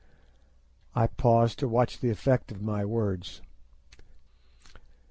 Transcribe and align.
I 0.95 1.05
paused 1.05 1.59
to 1.59 1.67
watch 1.67 1.99
the 1.99 2.09
effect 2.09 2.51
of 2.51 2.59
my 2.59 2.83
words. 2.83 3.43